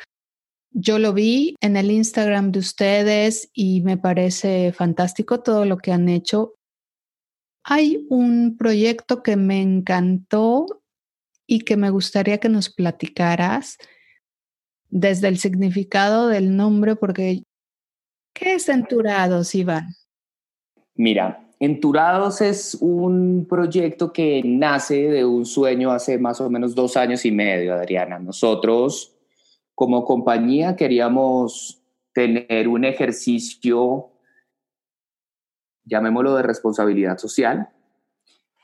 Yo 0.71 0.99
lo 0.99 1.13
vi 1.13 1.55
en 1.61 1.77
el 1.77 1.91
Instagram 1.91 2.51
de 2.51 2.59
ustedes 2.59 3.49
y 3.53 3.81
me 3.81 3.97
parece 3.97 4.73
fantástico 4.73 5.39
todo 5.39 5.65
lo 5.65 5.77
que 5.77 5.91
han 5.91 6.09
hecho. 6.09 6.56
Hay 7.69 8.05
un 8.09 8.55
proyecto 8.57 9.21
que 9.21 9.35
me 9.35 9.61
encantó 9.61 10.67
y 11.45 11.59
que 11.59 11.75
me 11.75 11.89
gustaría 11.89 12.37
que 12.37 12.47
nos 12.47 12.69
platicaras 12.69 13.77
desde 14.89 15.27
el 15.27 15.37
significado 15.37 16.29
del 16.29 16.55
nombre, 16.55 16.95
porque 16.95 17.43
¿qué 18.33 18.53
es 18.53 18.69
Enturados, 18.69 19.53
Iván? 19.53 19.95
Mira, 20.95 21.45
Enturados 21.59 22.39
es 22.39 22.77
un 22.79 23.45
proyecto 23.49 24.13
que 24.13 24.41
nace 24.45 25.09
de 25.09 25.25
un 25.25 25.45
sueño 25.45 25.91
hace 25.91 26.17
más 26.17 26.39
o 26.39 26.49
menos 26.49 26.73
dos 26.73 26.95
años 26.95 27.25
y 27.25 27.31
medio, 27.31 27.73
Adriana. 27.73 28.17
Nosotros, 28.17 29.13
como 29.75 30.05
compañía, 30.05 30.77
queríamos 30.77 31.81
tener 32.13 32.69
un 32.69 32.85
ejercicio, 32.85 34.09
llamémoslo 35.87 36.35
de 36.35 36.43
responsabilidad 36.43 37.17
social, 37.17 37.69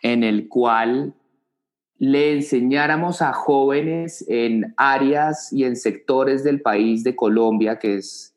en 0.02 0.24
el 0.24 0.48
cual 0.50 1.14
le 1.98 2.34
enseñáramos 2.34 3.22
a 3.22 3.34
jóvenes 3.34 4.26
en 4.28 4.74
áreas 4.78 5.54
y 5.54 5.64
en 5.64 5.76
sectores 5.76 6.44
del 6.44 6.62
país 6.62 7.04
de 7.04 7.16
Colombia, 7.16 7.80
que 7.80 7.96
es 7.96 8.36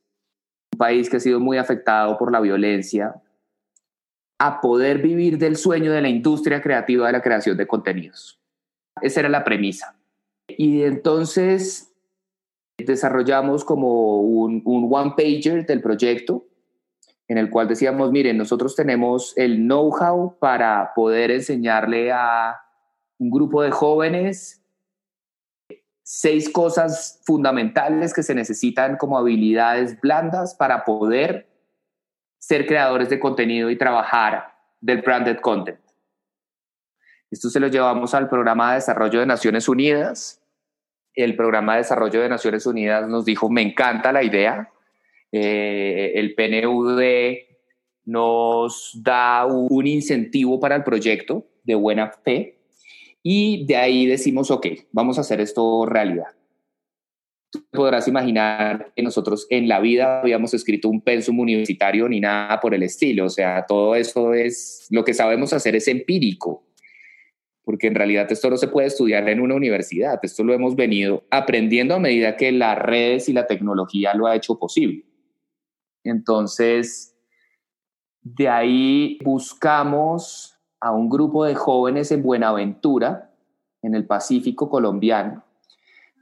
un 0.73 0.79
país 0.79 1.11
que 1.11 1.17
ha 1.17 1.21
sido 1.21 1.41
muy 1.41 1.59
afectado 1.59 2.17
por 2.17 2.31
la 2.31 2.41
violencia, 2.41 3.21
a 4.39 4.61
poder 4.61 4.99
vivir 4.99 5.39
del 5.39 5.57
sueño 5.57 5.93
de 5.93 6.03
la 6.03 6.09
industria 6.09 6.61
creativa 6.61 7.07
de 7.07 7.13
la 7.13 7.23
creación 7.23 7.57
de 7.57 7.67
contenidos. 7.67 8.39
Esa 9.01 9.21
era 9.21 9.29
la 9.29 9.45
premisa. 9.45 9.97
Y 10.49 10.83
entonces 10.83 11.93
desarrollamos 12.79 13.65
como 13.65 14.21
un, 14.21 14.63
one-pager 14.65 15.67
del 15.67 15.81
proyecto 15.81 16.47
en 17.29 17.39
el 17.39 17.51
cual 17.51 17.69
decíamos, 17.69 18.13
miren, 18.13 18.39
nosotros 18.39 18.77
tenemos 18.77 19.33
el 19.37 19.57
know-how 19.57 20.39
para 20.39 20.93
poder 20.95 21.31
enseñarle 21.31 22.13
a 22.13 22.61
un 23.19 23.31
grupo 23.31 23.63
de 23.63 23.71
jóvenes 23.71 24.63
seis 26.09 26.49
cosas 26.49 27.21
fundamentales 27.25 28.15
que 28.15 28.23
se 28.23 28.35
necesitan 28.35 28.97
como 28.97 29.19
habilidades 29.19 30.01
blandas 30.01 30.55
para 30.55 30.85
poder 30.85 31.49
ser 32.39 32.67
creadores 32.67 33.09
de 33.09 33.19
contenido 33.19 33.71
y 33.71 33.77
trabajar 33.77 34.55
del 34.81 35.03
branded 35.03 35.39
content. 35.41 35.81
Esto 37.29 37.51
se 37.51 37.59
lo 37.59 37.67
llevamos 37.67 38.15
al 38.15 38.29
programa 38.29 38.69
de 38.71 38.75
desarrollo 38.77 39.19
de 39.19 39.27
Naciones 39.27 39.69
Unidas. 39.69 40.41
El 41.13 41.35
programa 41.35 41.73
de 41.73 41.79
desarrollo 41.79 42.21
de 42.23 42.29
Naciones 42.29 42.67
Unidas 42.67 43.09
nos 43.09 43.25
dijo, 43.25 43.51
me 43.51 43.63
encanta 43.63 44.13
la 44.13 44.23
idea. 44.23 44.71
Eh, 45.33 46.13
el 46.15 46.35
PNUD 46.35 47.03
nos 48.05 48.93
da 49.03 49.45
un 49.47 49.87
incentivo 49.87 50.61
para 50.61 50.77
el 50.77 50.85
proyecto 50.85 51.47
de 51.65 51.75
buena 51.75 52.11
fe 52.11 52.59
y 53.23 53.67
de 53.67 53.77
ahí 53.77 54.07
decimos, 54.07 54.51
ok, 54.51 54.67
vamos 54.93 55.19
a 55.19 55.23
hacer 55.23 55.41
esto 55.41 55.85
realidad 55.87 56.37
podrás 57.71 58.09
imaginar 58.09 58.93
que 58.95 59.03
nosotros 59.03 59.47
en 59.51 59.69
la 59.69 59.81
vida 59.81 60.21
habíamos 60.21 60.55
escrito 60.55 60.89
un 60.89 61.01
pensum 61.01 61.39
universitario 61.39 62.09
ni 62.09 62.21
nada 62.21 62.61
por 62.61 62.75
el 62.75 62.83
estilo. 62.83 63.27
O 63.27 63.31
sea, 63.31 63.65
todo 63.67 63.95
eso 63.95 64.35
es, 64.35 64.87
lo 64.91 65.05
que 65.05 65.15
sabemos 65.15 65.53
hacer 65.53 65.77
es 65.77 65.89
empírico, 65.89 66.65
porque 67.65 67.87
en 67.87 67.95
realidad 67.95 68.31
esto 68.31 68.51
no 68.51 68.57
se 68.57 68.69
puede 68.69 68.89
estudiar 68.89 69.29
en 69.29 69.41
una 69.41 69.55
universidad. 69.55 70.19
Esto 70.23 70.45
lo 70.45 70.55
hemos 70.55 70.77
venido 70.77 71.25
aprendiendo 71.31 71.95
a 71.95 72.01
medida 72.01 72.37
que 72.37 72.53
las 72.53 72.79
redes 72.79 73.29
y 73.29 73.33
la 73.33 73.47
tecnología 73.47 74.15
lo 74.15 74.27
ha 74.27 74.37
hecho 74.37 74.59
posible. 74.59 75.05
Entonces, 76.07 77.15
de 78.23 78.49
ahí 78.49 79.19
buscamos 79.25 80.59
a 80.81 80.93
un 80.93 81.09
grupo 81.09 81.45
de 81.45 81.55
jóvenes 81.55 82.13
en 82.13 82.23
Buenaventura, 82.23 83.31
en 83.83 83.95
el 83.95 84.07
Pacífico 84.07 84.69
colombiano, 84.69 85.47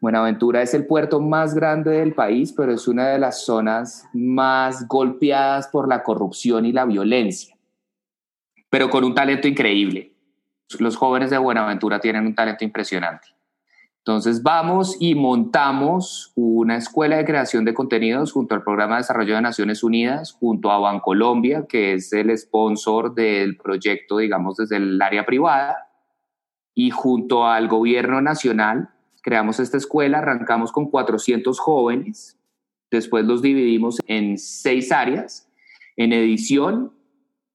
Buenaventura 0.05 0.61
es 0.61 0.75
el 0.75 0.85
puerto 0.85 1.19
más 1.19 1.55
grande 1.55 1.93
del 1.93 2.13
país, 2.13 2.53
pero 2.53 2.73
es 2.73 2.87
una 2.89 3.09
de 3.09 3.19
las 3.19 3.47
zonas 3.47 4.07
más 4.13 4.87
golpeadas 4.87 5.69
por 5.69 5.89
la 5.89 6.03
corrupción 6.03 6.67
y 6.67 6.73
la 6.73 6.85
violencia, 6.85 7.57
pero 8.69 8.91
con 8.91 9.03
un 9.03 9.15
talento 9.15 9.49
increíble. 9.49 10.13
Los 10.79 10.97
jóvenes 10.97 11.31
de 11.31 11.39
Buenaventura 11.39 12.01
tienen 12.01 12.27
un 12.27 12.35
talento 12.35 12.65
impresionante. 12.65 13.29
Entonces 14.07 14.43
vamos 14.43 14.99
y 15.01 15.15
montamos 15.15 16.31
una 16.35 16.77
escuela 16.77 17.17
de 17.17 17.25
creación 17.25 17.65
de 17.65 17.73
contenidos 17.73 18.33
junto 18.33 18.55
al 18.55 18.63
Programa 18.63 18.97
de 18.97 19.01
Desarrollo 19.01 19.35
de 19.35 19.41
Naciones 19.41 19.83
Unidas, 19.83 20.33
junto 20.33 20.71
a 20.71 20.79
Bancolombia, 20.79 21.65
que 21.67 21.95
es 21.95 22.13
el 22.13 22.37
sponsor 22.37 23.15
del 23.15 23.57
proyecto, 23.57 24.19
digamos, 24.19 24.59
desde 24.59 24.77
el 24.77 25.01
área 25.01 25.25
privada, 25.25 25.89
y 26.75 26.91
junto 26.91 27.47
al 27.47 27.67
gobierno 27.67 28.21
nacional 28.21 28.91
creamos 29.23 29.59
esta 29.59 29.79
escuela, 29.79 30.19
arrancamos 30.19 30.71
con 30.71 30.91
400 30.91 31.59
jóvenes, 31.59 32.39
después 32.91 33.25
los 33.25 33.41
dividimos 33.41 34.01
en 34.07 34.37
seis 34.37 34.93
áreas, 34.93 35.49
en 35.97 36.13
edición, 36.13 36.93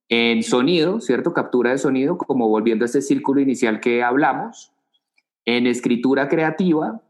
en 0.07 0.41
sonido, 0.41 0.99
¿cierto? 0.99 1.31
Captura 1.31 1.69
de 1.69 1.77
sonido, 1.77 2.17
como 2.17 2.49
volviendo 2.49 2.85
a 2.85 2.87
este 2.87 3.03
círculo 3.03 3.39
inicial 3.39 3.79
que 3.79 4.01
hablamos, 4.01 4.73
en 5.57 5.65
escritura 5.65 6.27
creativa, 6.27 7.01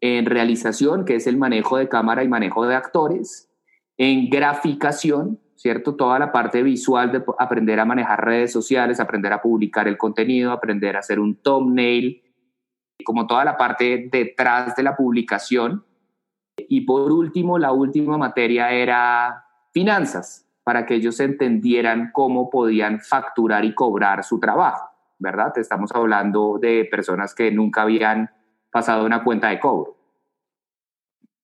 en 0.00 0.24
realización, 0.26 1.04
que 1.04 1.16
es 1.16 1.26
el 1.26 1.36
manejo 1.36 1.76
de 1.76 1.88
cámara 1.88 2.22
y 2.22 2.28
manejo 2.28 2.64
de 2.66 2.76
actores, 2.76 3.50
en 3.98 4.30
graficación, 4.30 5.40
¿cierto? 5.56 5.96
Toda 5.96 6.18
la 6.18 6.30
parte 6.30 6.62
visual 6.62 7.10
de 7.10 7.24
aprender 7.38 7.80
a 7.80 7.84
manejar 7.84 8.24
redes 8.24 8.52
sociales, 8.52 9.00
aprender 9.00 9.32
a 9.32 9.42
publicar 9.42 9.88
el 9.88 9.98
contenido, 9.98 10.52
aprender 10.52 10.94
a 10.94 11.00
hacer 11.00 11.18
un 11.18 11.42
thumbnail, 11.42 12.22
como 13.04 13.26
toda 13.26 13.44
la 13.44 13.56
parte 13.56 14.08
detrás 14.10 14.76
de 14.76 14.84
la 14.84 14.96
publicación. 14.96 15.84
Y 16.56 16.82
por 16.82 17.10
último, 17.10 17.58
la 17.58 17.72
última 17.72 18.16
materia 18.16 18.70
era 18.70 19.44
finanzas, 19.72 20.46
para 20.62 20.86
que 20.86 20.94
ellos 20.94 21.18
entendieran 21.18 22.10
cómo 22.12 22.50
podían 22.50 23.00
facturar 23.00 23.64
y 23.64 23.74
cobrar 23.74 24.22
su 24.22 24.38
trabajo, 24.38 24.89
¿verdad? 25.20 25.56
Estamos 25.56 25.90
hablando 25.94 26.58
de 26.60 26.84
personas 26.90 27.34
que 27.34 27.52
nunca 27.52 27.82
habían 27.82 28.30
pasado 28.72 29.06
una 29.06 29.22
cuenta 29.22 29.50
de 29.50 29.60
cobro. 29.60 29.96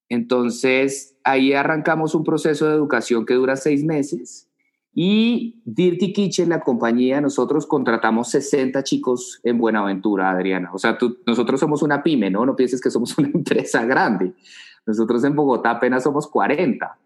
Entonces, 0.09 1.17
ahí 1.23 1.53
arrancamos 1.53 2.15
un 2.15 2.25
proceso 2.25 2.69
de 2.69 2.75
educación 2.75 3.25
que 3.27 3.35
dura 3.35 3.57
seis 3.57 3.85
meses 3.85 4.47
y 4.99 5.61
Dirty 5.67 6.15
Kitchen, 6.15 6.49
la 6.49 6.61
compañía, 6.61 7.21
nosotros 7.21 7.67
contratamos 7.67 8.31
60 8.31 8.83
chicos 8.83 9.41
en 9.45 9.59
Buenaventura, 9.59 10.31
Adriana. 10.31 10.71
O 10.73 10.79
sea, 10.79 10.97
tú, 10.97 11.19
nosotros 11.27 11.61
somos 11.61 11.83
una 11.83 12.03
pyme, 12.03 12.31
¿no? 12.31 12.47
No 12.47 12.57
pienses 12.57 12.81
que 12.81 12.91
somos 12.91 13.17
una 13.19 13.29
empresa 13.29 13.85
grande. 13.85 14.33
Nosotros 14.87 15.23
en 15.25 15.37
Bogotá 15.37 15.73
apenas 15.73 16.03
somos 16.03 16.27
40. 16.27 16.99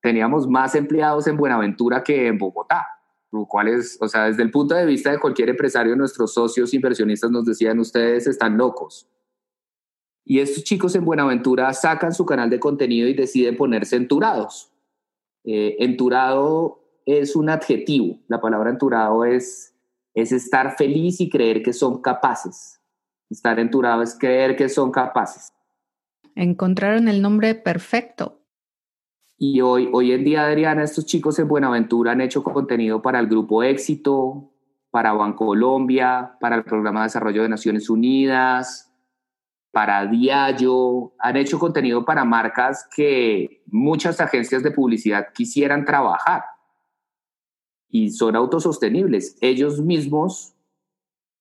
Teníamos 0.00 0.46
más 0.46 0.76
empleados 0.76 1.26
en 1.26 1.36
Buenaventura 1.36 2.04
que 2.04 2.28
en 2.28 2.38
Bogotá. 2.38 2.86
Es, 3.66 3.98
o 4.00 4.08
sea, 4.08 4.24
desde 4.24 4.42
el 4.42 4.50
punto 4.50 4.74
de 4.74 4.84
vista 4.84 5.10
de 5.10 5.18
cualquier 5.18 5.48
empresario, 5.48 5.96
nuestros 5.96 6.34
socios 6.34 6.74
inversionistas 6.74 7.30
nos 7.30 7.46
decían, 7.46 7.78
ustedes 7.78 8.26
están 8.26 8.58
locos. 8.58 9.08
Y 10.24 10.40
estos 10.40 10.64
chicos 10.64 10.94
en 10.94 11.04
Buenaventura 11.04 11.72
sacan 11.72 12.12
su 12.12 12.26
canal 12.26 12.50
de 12.50 12.60
contenido 12.60 13.08
y 13.08 13.14
deciden 13.14 13.56
ponerse 13.56 13.96
enturados. 13.96 14.70
Eh, 15.44 15.76
enturado 15.80 16.84
es 17.06 17.34
un 17.34 17.48
adjetivo. 17.48 18.18
La 18.28 18.40
palabra 18.40 18.70
enturado 18.70 19.24
es, 19.24 19.74
es 20.14 20.30
estar 20.30 20.76
feliz 20.76 21.20
y 21.20 21.30
creer 21.30 21.62
que 21.62 21.72
son 21.72 22.02
capaces. 22.02 22.80
Estar 23.30 23.58
enturado 23.58 24.02
es 24.02 24.16
creer 24.16 24.56
que 24.56 24.68
son 24.68 24.92
capaces. 24.92 25.52
Encontraron 26.34 27.08
el 27.08 27.22
nombre 27.22 27.54
perfecto. 27.54 28.41
Y 29.44 29.60
hoy, 29.60 29.88
hoy 29.92 30.12
en 30.12 30.22
día, 30.22 30.44
Adriana, 30.44 30.84
estos 30.84 31.04
chicos 31.04 31.36
en 31.40 31.48
Buenaventura 31.48 32.12
han 32.12 32.20
hecho 32.20 32.44
contenido 32.44 33.02
para 33.02 33.18
el 33.18 33.26
Grupo 33.26 33.64
Éxito, 33.64 34.52
para 34.92 35.14
Bancolombia, 35.14 36.36
para 36.40 36.54
el 36.54 36.62
Programa 36.62 37.00
de 37.00 37.06
Desarrollo 37.06 37.42
de 37.42 37.48
Naciones 37.48 37.90
Unidas, 37.90 38.94
para 39.72 40.06
Diallo, 40.06 41.14
han 41.18 41.36
hecho 41.36 41.58
contenido 41.58 42.04
para 42.04 42.24
marcas 42.24 42.88
que 42.94 43.64
muchas 43.66 44.20
agencias 44.20 44.62
de 44.62 44.70
publicidad 44.70 45.32
quisieran 45.34 45.84
trabajar 45.84 46.44
y 47.88 48.10
son 48.10 48.36
autosostenibles. 48.36 49.36
Ellos 49.40 49.80
mismos 49.80 50.54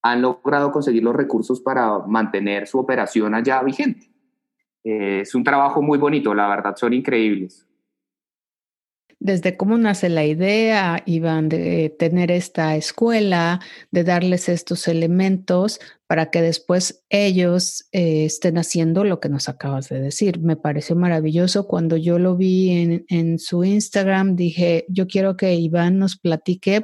han 0.02 0.24
logrado 0.24 0.72
conseguir 0.72 1.04
los 1.04 1.16
recursos 1.16 1.62
para 1.62 2.00
mantener 2.00 2.66
su 2.66 2.80
operación 2.80 3.36
allá 3.36 3.62
vigente. 3.62 4.10
Eh, 4.84 5.20
es 5.22 5.36
un 5.36 5.44
trabajo 5.44 5.84
muy 5.84 6.00
bonito, 6.00 6.34
la 6.34 6.48
verdad, 6.48 6.76
son 6.76 6.94
increíbles 6.94 7.68
desde 9.22 9.56
cómo 9.56 9.78
nace 9.78 10.10
la 10.10 10.26
idea, 10.26 11.04
Iván, 11.06 11.48
de 11.48 11.96
tener 11.98 12.32
esta 12.32 12.76
escuela, 12.76 13.60
de 13.92 14.04
darles 14.04 14.50
estos 14.50 14.88
elementos 14.88 15.80
para 16.08 16.32
que 16.32 16.42
después 16.42 17.04
ellos 17.10 17.86
eh, 17.92 18.26
estén 18.26 18.58
haciendo 18.58 19.04
lo 19.04 19.20
que 19.20 19.30
nos 19.30 19.48
acabas 19.48 19.90
de 19.90 20.00
decir. 20.02 20.40
Me 20.40 20.56
pareció 20.56 20.96
maravilloso 20.96 21.68
cuando 21.68 21.98
yo 21.98 22.18
lo 22.18 22.36
vi 22.36 22.72
en, 22.72 23.06
en 23.10 23.38
su 23.38 23.64
Instagram, 23.64 24.36
dije, 24.36 24.86
yo 24.90 25.06
quiero 25.06 25.38
que 25.38 25.54
Iván 25.54 26.00
nos 26.00 26.18
platique. 26.18 26.82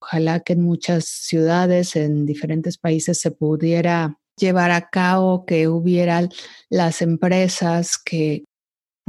Ojalá 0.00 0.40
que 0.40 0.52
en 0.52 0.62
muchas 0.62 1.06
ciudades, 1.06 1.96
en 1.96 2.24
diferentes 2.24 2.78
países, 2.78 3.18
se 3.18 3.32
pudiera 3.32 4.16
llevar 4.36 4.70
a 4.70 4.88
cabo, 4.90 5.44
que 5.44 5.66
hubiera 5.66 6.28
las 6.70 7.02
empresas 7.02 7.98
que 7.98 8.44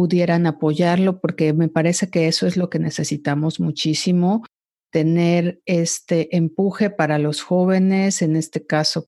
pudieran 0.01 0.47
apoyarlo, 0.47 1.21
porque 1.21 1.53
me 1.53 1.69
parece 1.69 2.09
que 2.09 2.27
eso 2.27 2.47
es 2.47 2.57
lo 2.57 2.71
que 2.71 2.79
necesitamos 2.79 3.59
muchísimo, 3.59 4.43
tener 4.89 5.61
este 5.67 6.35
empuje 6.35 6.89
para 6.89 7.19
los 7.19 7.43
jóvenes, 7.43 8.23
en 8.23 8.35
este 8.35 8.65
caso, 8.65 9.05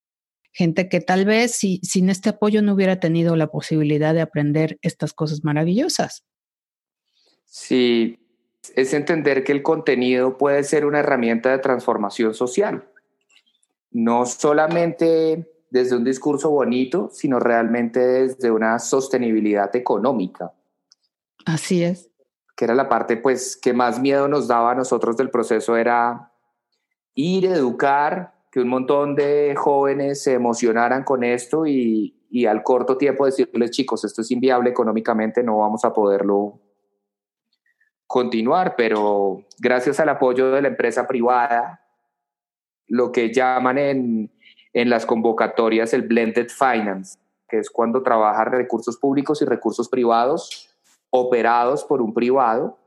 gente 0.51 0.89
que 0.89 1.01
tal 1.01 1.25
vez 1.25 1.55
si, 1.55 1.79
sin 1.81 2.11
este 2.11 2.29
apoyo 2.29 2.61
no 2.61 2.75
hubiera 2.75 2.99
tenido 2.99 3.35
la 3.35 3.47
posibilidad 3.47 4.13
de 4.13 4.21
aprender 4.21 4.77
estas 4.83 5.13
cosas 5.13 5.43
maravillosas. 5.43 6.23
Sí, 7.45 8.19
es 8.75 8.93
entender 8.93 9.43
que 9.43 9.51
el 9.51 9.63
contenido 9.63 10.37
puede 10.37 10.63
ser 10.63 10.85
una 10.85 10.99
herramienta 10.99 11.49
de 11.49 11.57
transformación 11.57 12.35
social, 12.35 12.87
no 13.89 14.27
solamente 14.27 15.49
desde 15.71 15.95
un 15.95 16.03
discurso 16.03 16.51
bonito, 16.51 17.09
sino 17.11 17.39
realmente 17.39 17.99
desde 17.99 18.51
una 18.51 18.77
sostenibilidad 18.77 19.75
económica. 19.75 20.53
Así 21.45 21.83
es. 21.83 22.09
Que 22.55 22.65
era 22.65 22.75
la 22.75 22.89
parte 22.89 23.17
pues 23.17 23.57
que 23.57 23.73
más 23.73 23.99
miedo 23.99 24.27
nos 24.27 24.47
daba 24.47 24.71
a 24.71 24.75
nosotros 24.75 25.17
del 25.17 25.29
proceso 25.29 25.75
era 25.75 26.31
ir, 27.15 27.47
a 27.47 27.55
educar, 27.55 28.33
que 28.51 28.59
un 28.59 28.69
montón 28.69 29.15
de 29.15 29.55
jóvenes 29.57 30.23
se 30.23 30.33
emocionaran 30.33 31.03
con 31.03 31.23
esto 31.23 31.65
y, 31.65 32.15
y 32.29 32.45
al 32.45 32.63
corto 32.63 32.97
tiempo 32.97 33.25
decirles, 33.25 33.71
chicos, 33.71 34.03
esto 34.03 34.21
es 34.21 34.31
inviable 34.31 34.69
económicamente, 34.69 35.43
no 35.43 35.57
vamos 35.57 35.85
a 35.85 35.93
poderlo 35.93 36.59
continuar, 38.07 38.75
pero 38.75 39.43
gracias 39.59 39.99
al 39.99 40.09
apoyo 40.09 40.51
de 40.51 40.61
la 40.61 40.67
empresa 40.67 41.07
privada, 41.07 41.81
lo 42.87 43.11
que 43.11 43.33
llaman 43.33 43.77
en, 43.79 44.31
en 44.73 44.89
las 44.89 45.05
convocatorias 45.05 45.93
el 45.93 46.03
blended 46.03 46.47
finance, 46.49 47.17
que 47.47 47.57
es 47.57 47.69
cuando 47.69 48.03
trabaja 48.03 48.45
recursos 48.45 48.97
públicos 48.97 49.41
y 49.41 49.45
recursos 49.45 49.89
privados 49.89 50.72
operados 51.15 51.83
por 51.83 52.01
un 52.01 52.11
privado, 52.11 52.79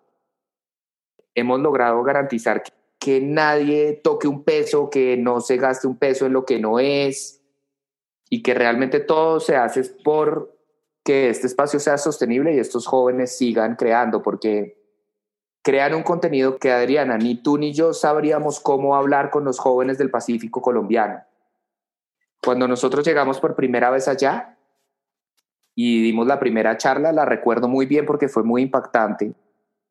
hemos 1.36 1.60
logrado 1.60 2.02
garantizar 2.02 2.62
que, 2.98 3.20
nadie 3.20 4.00
toque 4.02 4.26
un 4.26 4.42
peso, 4.42 4.90
que 4.90 5.16
no 5.16 5.40
se 5.40 5.58
gaste 5.58 5.86
un 5.86 5.96
peso 5.96 6.26
en 6.26 6.32
lo 6.32 6.44
que 6.44 6.58
no 6.58 6.80
es 6.80 7.40
y 8.28 8.42
que 8.42 8.52
realmente 8.52 8.98
todo 8.98 9.38
se 9.38 9.54
hace 9.54 9.84
por 10.02 10.58
que 11.04 11.28
este 11.28 11.46
espacio 11.46 11.78
sea 11.78 11.98
sostenible 11.98 12.52
y 12.52 12.58
estos 12.58 12.88
jóvenes 12.88 13.38
sigan 13.38 13.76
creando, 13.76 14.24
porque 14.24 14.82
crean 15.62 15.94
un 15.94 16.02
contenido 16.02 16.58
que 16.58 16.72
Adriana, 16.72 17.18
ni 17.18 17.40
tú 17.40 17.58
ni 17.58 17.72
yo 17.72 17.92
sabríamos 17.92 18.58
cómo 18.58 18.96
hablar 18.96 19.30
con 19.30 19.44
los 19.44 19.60
jóvenes 19.60 19.98
del 19.98 20.10
Pacífico 20.10 20.60
colombiano. 20.60 21.22
Cuando 22.42 22.66
nosotros 22.66 23.06
llegamos 23.06 23.38
por 23.38 23.54
primera 23.54 23.90
vez 23.90 24.08
allá, 24.08 24.55
y 25.78 26.02
dimos 26.02 26.26
la 26.26 26.40
primera 26.40 26.78
charla, 26.78 27.12
la 27.12 27.26
recuerdo 27.26 27.68
muy 27.68 27.84
bien 27.84 28.06
porque 28.06 28.28
fue 28.28 28.42
muy 28.42 28.62
impactante. 28.62 29.34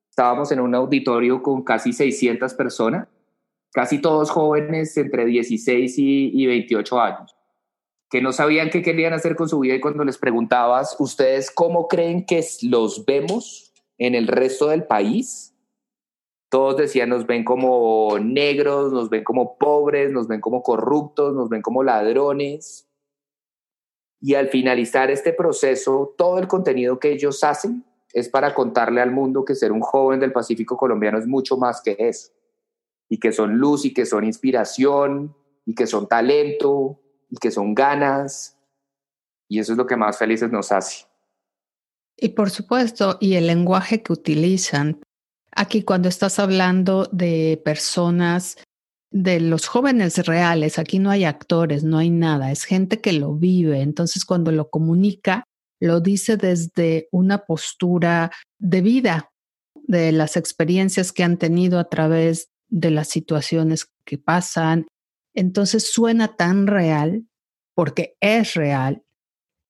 Estábamos 0.09 0.51
en 0.51 0.59
un 0.59 0.73
auditorio 0.73 1.43
con 1.43 1.63
casi 1.63 1.93
600 1.93 2.55
personas, 2.55 3.07
casi 3.71 4.01
todos 4.01 4.31
jóvenes 4.31 4.97
entre 4.97 5.25
16 5.25 5.93
y, 5.99 6.45
28 6.47 6.99
años, 6.99 7.35
que 8.09 8.19
no 8.19 8.33
sabían 8.33 8.71
qué 8.71 8.81
querían 8.81 9.13
hacer 9.13 9.35
con 9.35 9.47
su 9.47 9.59
vida 9.59 9.75
y 9.75 9.79
cuando 9.79 10.03
les 10.03 10.17
preguntabas, 10.17 10.95
¿ustedes 10.99 11.51
cómo 11.51 11.87
creen 11.87 12.25
que 12.25 12.43
los 12.63 13.05
vemos 13.05 13.71
en 13.99 14.15
el 14.15 14.27
resto 14.27 14.69
del 14.69 14.85
país? 14.85 15.53
Todos 16.49 16.77
decían, 16.77 17.09
nos 17.09 17.27
ven 17.27 17.43
como 17.43 18.17
negros, 18.19 18.91
nos 18.91 19.11
ven 19.11 19.23
como 19.23 19.59
pobres, 19.59 20.11
nos 20.11 20.27
ven 20.27 20.41
como 20.41 20.63
corruptos, 20.63 21.35
nos 21.35 21.49
ven 21.49 21.61
como 21.61 21.83
ladrones. 21.83 22.84
Y 24.25 24.33
al 24.33 24.49
finalizar 24.49 25.11
este 25.11 25.33
proceso, 25.33 26.15
todo 26.17 26.39
el 26.39 26.47
contenido 26.47 26.97
que 26.97 27.11
ellos 27.11 27.43
hacen 27.43 27.85
es 28.11 28.27
para 28.27 28.55
contarle 28.55 28.99
al 28.99 29.11
mundo 29.11 29.45
que 29.45 29.53
ser 29.53 29.71
un 29.71 29.81
joven 29.81 30.19
del 30.19 30.31
Pacífico 30.31 30.77
colombiano 30.77 31.19
es 31.19 31.27
mucho 31.27 31.57
más 31.57 31.79
que 31.79 31.95
eso. 31.99 32.31
Y 33.07 33.19
que 33.19 33.31
son 33.31 33.59
luz 33.59 33.85
y 33.85 33.93
que 33.93 34.07
son 34.07 34.23
inspiración 34.23 35.35
y 35.63 35.75
que 35.75 35.85
son 35.85 36.07
talento 36.07 36.99
y 37.29 37.35
que 37.35 37.51
son 37.51 37.75
ganas. 37.75 38.57
Y 39.47 39.59
eso 39.59 39.73
es 39.73 39.77
lo 39.77 39.85
que 39.85 39.95
más 39.95 40.17
felices 40.17 40.51
nos 40.51 40.71
hace. 40.71 41.05
Y 42.17 42.29
por 42.29 42.49
supuesto, 42.49 43.17
y 43.19 43.35
el 43.35 43.45
lenguaje 43.45 44.01
que 44.01 44.11
utilizan. 44.11 44.99
Aquí 45.51 45.83
cuando 45.83 46.09
estás 46.09 46.39
hablando 46.39 47.07
de 47.11 47.61
personas 47.63 48.57
de 49.11 49.39
los 49.39 49.67
jóvenes 49.67 50.25
reales, 50.25 50.77
aquí 50.79 50.99
no 50.99 51.09
hay 51.09 51.23
actores, 51.23 51.83
no 51.83 51.97
hay 51.97 52.09
nada, 52.09 52.51
es 52.51 52.63
gente 52.63 53.01
que 53.01 53.13
lo 53.13 53.35
vive. 53.35 53.81
Entonces, 53.81 54.25
cuando 54.25 54.51
lo 54.51 54.69
comunica, 54.69 55.45
lo 55.79 56.01
dice 56.01 56.37
desde 56.37 57.07
una 57.11 57.45
postura 57.45 58.31
de 58.59 58.81
vida, 58.81 59.29
de 59.75 60.11
las 60.11 60.37
experiencias 60.37 61.11
que 61.11 61.23
han 61.23 61.37
tenido 61.37 61.79
a 61.79 61.89
través 61.89 62.49
de 62.69 62.91
las 62.91 63.07
situaciones 63.07 63.91
que 64.05 64.17
pasan. 64.17 64.87
Entonces 65.33 65.91
suena 65.91 66.35
tan 66.35 66.67
real, 66.67 67.27
porque 67.75 68.15
es 68.19 68.53
real, 68.55 69.03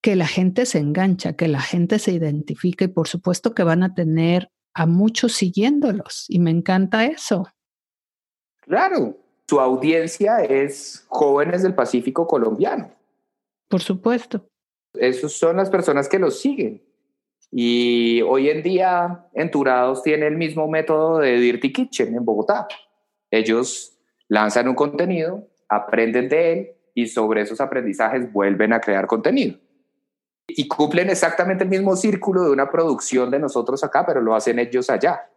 que 0.02 0.16
la 0.16 0.28
gente 0.28 0.66
se 0.66 0.78
engancha, 0.78 1.34
que 1.34 1.48
la 1.48 1.62
gente 1.62 1.98
se 1.98 2.12
identifica 2.12 2.86
y 2.86 2.90
por 2.90 3.08
supuesto 3.08 3.56
que 3.56 3.64
van 3.64 3.82
a 3.84 3.96
tener 3.96 4.50
a 4.76 4.86
muchos 4.86 5.34
siguiéndolos. 5.34 6.26
Y 6.28 6.40
me 6.40 6.52
encanta 6.52 7.06
eso. 7.06 7.48
Claro, 8.62 9.18
su 9.48 9.60
audiencia 9.60 10.44
es 10.44 11.06
jóvenes 11.08 11.64
del 11.64 11.76
Pacífico 11.76 12.28
colombiano. 12.28 12.92
Por 13.70 13.82
supuesto. 13.82 14.48
Esas 14.94 15.34
son 15.34 15.58
las 15.58 15.70
personas 15.70 16.10
que 16.10 16.20
los 16.20 16.40
siguen. 16.40 16.82
Y 17.52 18.22
hoy 18.24 18.50
en 18.50 18.64
día 18.64 19.28
Enturados 19.34 20.04
tiene 20.04 20.28
el 20.28 20.38
mismo 20.38 20.68
método 20.68 21.20
de 21.20 21.40
Dirty 21.40 21.72
Kitchen 21.72 22.16
en 22.16 22.26
Bogotá. 22.26 22.68
Ellos 23.30 23.98
lanzan 24.28 24.68
un 24.68 24.76
contenido, 24.76 25.48
aprenden 25.70 26.28
de 26.30 26.54
él 26.54 26.72
y 26.94 27.08
sobre 27.08 27.42
esos 27.42 27.62
aprendizajes 27.62 28.32
vuelven 28.32 28.74
a 28.74 28.82
crear 28.82 29.06
contenido. 29.06 29.58
Y 30.48 30.68
cumplen 30.68 31.10
exactamente 31.10 31.64
el 31.64 31.70
mismo 31.70 31.96
círculo 31.96 32.44
de 32.44 32.52
una 32.52 32.70
producción 32.70 33.30
de 33.32 33.40
nosotros 33.40 33.84
acá, 33.84 34.06
pero 34.06 34.22
lo 34.22 34.36
hacen 34.36 34.60
ellos 34.60 34.90
allá. 34.90 35.30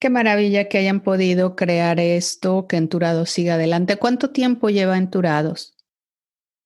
Qué 0.00 0.10
maravilla 0.10 0.68
que 0.68 0.78
hayan 0.78 1.00
podido 1.00 1.56
crear 1.56 1.98
esto, 1.98 2.66
que 2.68 2.76
Enturados 2.76 3.30
siga 3.30 3.54
adelante. 3.54 3.96
¿Cuánto 3.96 4.30
tiempo 4.30 4.70
lleva 4.70 4.96
Enturados? 4.96 5.74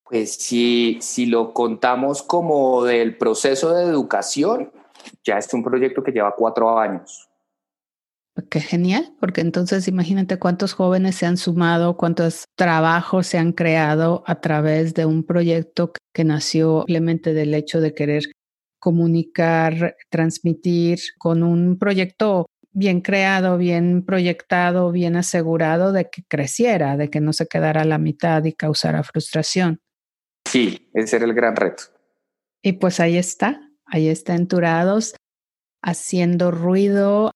Pues 0.04 0.34
si, 0.34 0.98
si 1.00 1.24
lo 1.24 1.54
contamos 1.54 2.22
como 2.22 2.84
del 2.84 3.16
proceso 3.16 3.74
de 3.74 3.84
educación, 3.84 4.70
ya 5.24 5.38
es 5.38 5.52
un 5.54 5.64
proyecto 5.64 6.02
que 6.02 6.12
lleva 6.12 6.34
cuatro 6.36 6.78
años. 6.78 7.30
Qué 8.50 8.60
genial, 8.60 9.14
porque 9.20 9.40
entonces 9.40 9.88
imagínate 9.88 10.38
cuántos 10.38 10.74
jóvenes 10.74 11.16
se 11.16 11.24
han 11.24 11.38
sumado, 11.38 11.96
cuántos 11.96 12.44
trabajos 12.54 13.26
se 13.26 13.38
han 13.38 13.52
creado 13.52 14.24
a 14.26 14.40
través 14.40 14.92
de 14.94 15.06
un 15.06 15.24
proyecto 15.24 15.92
que 16.14 16.24
nació 16.24 16.80
simplemente 16.80 17.32
del 17.32 17.54
hecho 17.54 17.80
de 17.80 17.94
querer 17.94 18.24
comunicar, 18.78 19.96
transmitir 20.10 20.98
con 21.18 21.42
un 21.42 21.78
proyecto 21.78 22.46
bien 22.72 23.00
creado, 23.00 23.58
bien 23.58 24.04
proyectado, 24.04 24.90
bien 24.92 25.16
asegurado 25.16 25.92
de 25.92 26.10
que 26.10 26.24
creciera, 26.24 26.96
de 26.96 27.10
que 27.10 27.20
no 27.20 27.32
se 27.32 27.46
quedara 27.46 27.82
a 27.82 27.86
la 27.86 27.98
mitad 27.98 28.44
y 28.44 28.52
causara 28.52 29.02
frustración. 29.02 29.80
Sí, 30.48 30.90
ese 30.94 31.16
era 31.16 31.26
el 31.26 31.34
gran 31.34 31.56
reto. 31.56 31.84
Y 32.62 32.74
pues 32.74 33.00
ahí 33.00 33.16
está, 33.16 33.60
ahí 33.84 34.08
está 34.08 34.34
Enturados, 34.34 35.14
haciendo 35.82 36.50
ruido, 36.50 37.32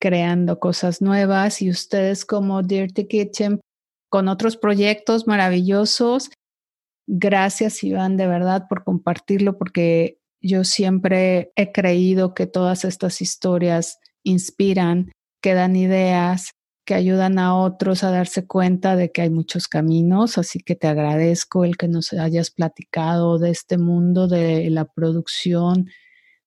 creando 0.00 0.58
cosas 0.58 1.02
nuevas 1.02 1.62
y 1.62 1.70
ustedes 1.70 2.24
como 2.24 2.62
Dirty 2.62 3.06
Kitchen 3.06 3.60
con 4.08 4.28
otros 4.28 4.56
proyectos 4.56 5.26
maravillosos. 5.26 6.30
Gracias, 7.06 7.82
Iván, 7.84 8.16
de 8.16 8.26
verdad 8.26 8.66
por 8.68 8.84
compartirlo, 8.84 9.58
porque 9.58 10.18
yo 10.40 10.64
siempre 10.64 11.52
he 11.56 11.72
creído 11.72 12.34
que 12.34 12.46
todas 12.46 12.84
estas 12.84 13.20
historias 13.20 13.98
inspiran, 14.28 15.12
que 15.42 15.54
dan 15.54 15.76
ideas, 15.76 16.50
que 16.84 16.94
ayudan 16.94 17.38
a 17.38 17.56
otros 17.56 18.04
a 18.04 18.10
darse 18.10 18.46
cuenta 18.46 18.96
de 18.96 19.10
que 19.10 19.22
hay 19.22 19.30
muchos 19.30 19.68
caminos. 19.68 20.38
Así 20.38 20.60
que 20.60 20.76
te 20.76 20.86
agradezco 20.86 21.64
el 21.64 21.76
que 21.76 21.88
nos 21.88 22.12
hayas 22.12 22.50
platicado 22.50 23.38
de 23.38 23.50
este 23.50 23.78
mundo 23.78 24.28
de 24.28 24.70
la 24.70 24.84
producción, 24.84 25.88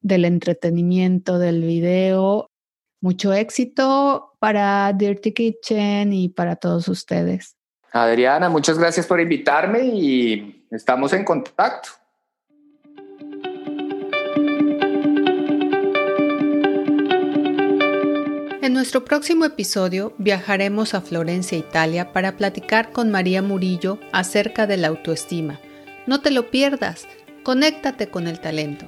del 0.01 0.25
entretenimiento, 0.25 1.39
del 1.39 1.61
video 1.63 2.49
mucho 3.01 3.33
éxito 3.33 4.33
para 4.39 4.91
Dirty 4.93 5.33
Kitchen 5.33 6.13
y 6.13 6.29
para 6.29 6.55
todos 6.55 6.87
ustedes. 6.87 7.55
Adriana, 7.91 8.49
muchas 8.49 8.77
gracias 8.77 9.07
por 9.07 9.19
invitarme 9.19 9.83
y 9.85 10.67
estamos 10.69 11.13
en 11.13 11.23
contacto. 11.23 11.89
En 18.69 18.75
nuestro 18.75 19.03
próximo 19.03 19.45
episodio 19.45 20.13
viajaremos 20.19 20.93
a 20.93 21.01
Florencia, 21.01 21.57
Italia, 21.57 22.13
para 22.13 22.37
platicar 22.37 22.91
con 22.91 23.09
María 23.09 23.41
Murillo 23.41 23.97
acerca 24.11 24.67
de 24.67 24.77
la 24.77 24.89
autoestima. 24.89 25.59
No 26.05 26.21
te 26.21 26.29
lo 26.29 26.51
pierdas, 26.51 27.07
conéctate 27.41 28.09
con 28.09 28.27
el 28.27 28.39
talento. 28.39 28.85